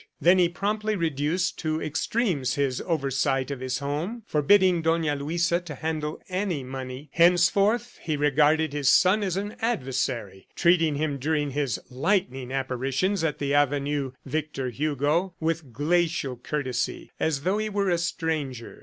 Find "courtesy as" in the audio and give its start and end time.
16.35-17.41